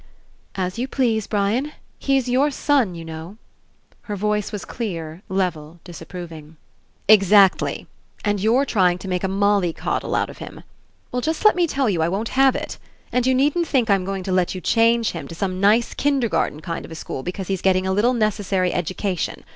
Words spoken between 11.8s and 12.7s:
you, I won't have